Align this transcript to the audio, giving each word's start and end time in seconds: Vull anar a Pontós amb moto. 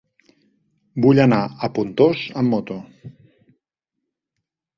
Vull 1.05 1.21
anar 1.25 1.39
a 1.43 1.69
Pontós 1.75 2.23
amb 2.41 2.53
moto. 2.55 2.79